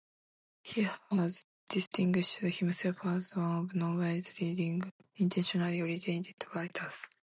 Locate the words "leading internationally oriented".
4.41-6.43